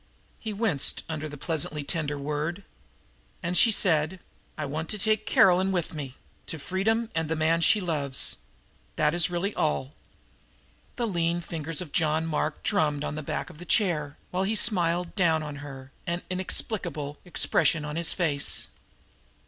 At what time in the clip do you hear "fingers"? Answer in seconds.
11.39-11.81